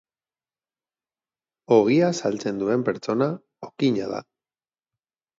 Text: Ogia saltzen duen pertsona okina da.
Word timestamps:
Ogia 1.75 2.07
saltzen 2.21 2.61
duen 2.61 2.85
pertsona 2.87 3.27
okina 3.67 4.09
da. 4.15 4.23